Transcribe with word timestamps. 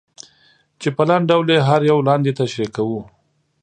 چې 0.81 0.89
په 0.95 1.03
لنډ 1.09 1.23
ډول 1.29 1.47
یې 1.53 1.59
هر 1.67 1.81
یو 1.91 1.99
لاندې 2.07 2.37
تشریح 2.39 2.69
کوو. 2.77 3.01